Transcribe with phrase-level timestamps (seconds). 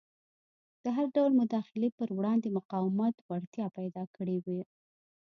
[0.83, 4.59] د هر ډول مداخلې پر وړاندې مقاومت وړتیا پیدا کړې وه.